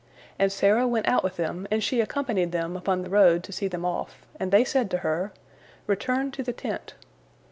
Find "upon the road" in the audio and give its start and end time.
2.75-3.43